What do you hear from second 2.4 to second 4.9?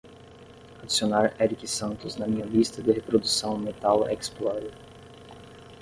lista de reprodução Metal Xplorer